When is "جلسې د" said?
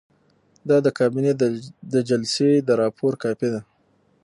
2.09-2.69